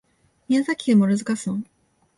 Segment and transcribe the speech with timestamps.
[0.49, 1.61] 宮崎県諸塚村